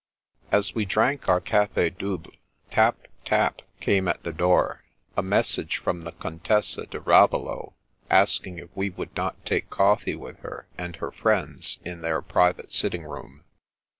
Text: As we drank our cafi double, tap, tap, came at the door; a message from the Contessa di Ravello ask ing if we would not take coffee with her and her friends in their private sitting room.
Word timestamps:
As 0.51 0.73
we 0.73 0.83
drank 0.83 1.29
our 1.29 1.39
cafi 1.39 1.91
double, 1.95 2.31
tap, 2.71 3.01
tap, 3.23 3.61
came 3.79 4.07
at 4.07 4.23
the 4.23 4.33
door; 4.33 4.83
a 5.15 5.21
message 5.21 5.77
from 5.77 6.05
the 6.05 6.11
Contessa 6.11 6.87
di 6.87 6.97
Ravello 6.97 7.75
ask 8.09 8.47
ing 8.47 8.57
if 8.57 8.69
we 8.75 8.89
would 8.89 9.15
not 9.15 9.45
take 9.45 9.69
coffee 9.69 10.15
with 10.15 10.39
her 10.39 10.67
and 10.75 10.95
her 10.95 11.11
friends 11.11 11.77
in 11.85 12.01
their 12.01 12.23
private 12.23 12.71
sitting 12.71 13.03
room. 13.03 13.43